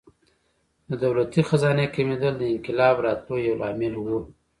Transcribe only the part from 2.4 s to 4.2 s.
انقلاب راتلو یو لامل و.